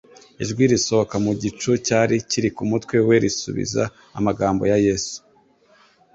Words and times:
Ijwi 0.43 0.63
risohoka 0.71 1.15
mu 1.25 1.31
gicu 1.41 1.69
cyari 1.85 2.15
kiri 2.29 2.49
ku 2.55 2.63
mutwe 2.71 2.95
we 3.07 3.15
risubiza 3.23 3.83
amagambo 4.19 4.61
ya 4.71 4.77
Yesu 4.87 5.17